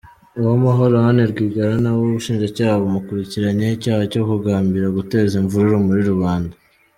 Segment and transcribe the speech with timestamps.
[0.39, 6.53] Uwamahoro Anne Rwigara na we ubushinjacyaha bumukurikiranyeho icyaha cyo kugambirira guteza imvururu muri rubanda.